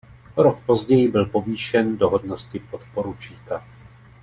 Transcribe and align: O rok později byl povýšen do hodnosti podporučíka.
O 0.35 0.43
rok 0.43 0.59
později 0.65 1.07
byl 1.07 1.25
povýšen 1.25 1.97
do 1.97 2.09
hodnosti 2.09 2.59
podporučíka. 2.59 3.65